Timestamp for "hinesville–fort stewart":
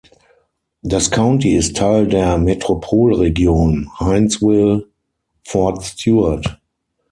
3.99-6.59